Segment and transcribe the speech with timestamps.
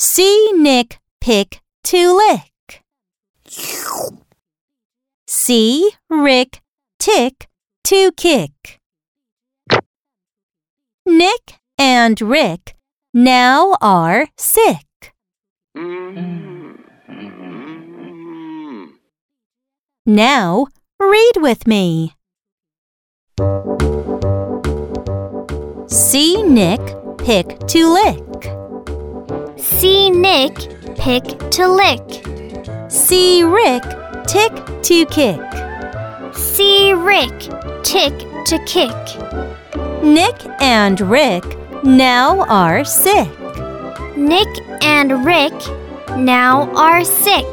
[0.00, 2.84] See Nick pick to lick.
[5.26, 6.62] See Rick
[7.00, 7.48] tick
[7.82, 8.80] to kick.
[11.04, 12.76] Nick and Rick
[13.12, 15.14] now are sick.
[20.06, 20.66] Now
[21.00, 22.14] read with me.
[25.88, 26.80] See Nick
[27.18, 28.27] pick to lick.
[29.58, 30.54] See Nick
[30.96, 32.24] pick to lick.
[32.88, 33.82] See Rick
[34.26, 35.40] tick to kick.
[36.34, 37.38] See Rick
[37.82, 38.94] tick to kick.
[40.02, 41.44] Nick and Rick
[41.82, 43.28] now are sick.
[44.16, 44.48] Nick
[44.82, 45.54] and Rick
[46.16, 47.46] now are sick.